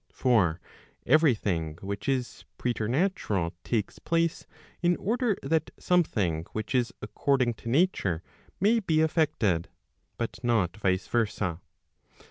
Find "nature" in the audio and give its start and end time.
7.69-8.23